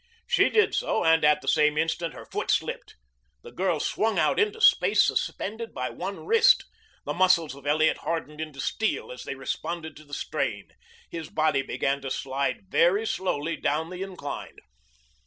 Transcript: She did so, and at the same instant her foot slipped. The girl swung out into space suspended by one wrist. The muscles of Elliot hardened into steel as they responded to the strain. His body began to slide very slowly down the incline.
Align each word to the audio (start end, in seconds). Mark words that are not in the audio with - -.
She 0.25 0.49
did 0.49 0.73
so, 0.73 1.05
and 1.05 1.23
at 1.23 1.41
the 1.41 1.47
same 1.47 1.77
instant 1.77 2.15
her 2.15 2.25
foot 2.25 2.49
slipped. 2.49 2.95
The 3.43 3.51
girl 3.51 3.79
swung 3.79 4.17
out 4.17 4.39
into 4.39 4.59
space 4.59 5.03
suspended 5.05 5.75
by 5.75 5.91
one 5.91 6.25
wrist. 6.25 6.65
The 7.05 7.13
muscles 7.13 7.53
of 7.53 7.67
Elliot 7.67 7.97
hardened 7.99 8.41
into 8.41 8.59
steel 8.59 9.11
as 9.11 9.25
they 9.25 9.35
responded 9.35 9.95
to 9.97 10.03
the 10.03 10.15
strain. 10.15 10.69
His 11.11 11.29
body 11.29 11.61
began 11.61 12.01
to 12.01 12.09
slide 12.09 12.63
very 12.69 13.05
slowly 13.05 13.55
down 13.57 13.91
the 13.91 14.01
incline. 14.01 14.55